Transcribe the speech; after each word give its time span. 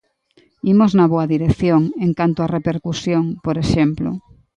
Imos 0.73 0.91
na 0.97 1.05
boa 1.13 1.29
dirección 1.33 1.81
en 2.05 2.11
canto 2.19 2.39
a 2.41 2.51
repercusión, 2.57 3.23
por 3.45 3.55
exemplo. 3.63 4.09